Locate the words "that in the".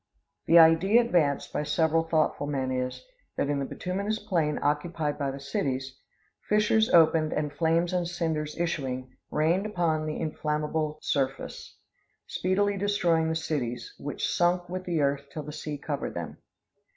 3.37-3.65